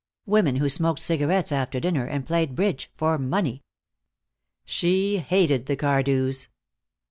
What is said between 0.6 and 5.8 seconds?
smoked cigarettes after dinner and played bridge for money. She hated the